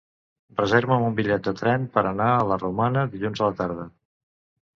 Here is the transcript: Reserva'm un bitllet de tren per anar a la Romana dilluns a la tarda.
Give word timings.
Reserva'm 0.61 1.03
un 1.09 1.17
bitllet 1.19 1.43
de 1.47 1.53
tren 1.59 1.85
per 1.99 2.03
anar 2.13 2.31
a 2.39 2.49
la 2.53 2.59
Romana 2.63 3.05
dilluns 3.13 3.45
a 3.45 3.53
la 3.53 3.61
tarda. 3.61 3.87